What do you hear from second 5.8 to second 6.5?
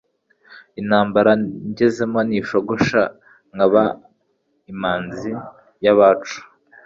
y' abacu.